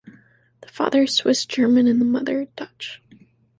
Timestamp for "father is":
0.67-1.13